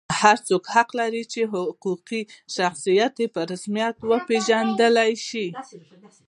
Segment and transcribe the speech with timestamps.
[0.19, 2.21] هر څوک حق لري چې حقوقي
[2.55, 4.95] شخصیت یې په رسمیت وپېژندل
[5.27, 5.47] شي.